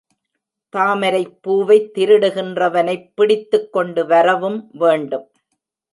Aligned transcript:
தாமரைப்பூவைத் 0.73 1.91
திருடுகின்றவனைப் 1.97 3.11
பிடித்துக்கொண்டு 3.15 4.05
வரவும் 4.05 4.69
வேண்டும். 4.73 5.27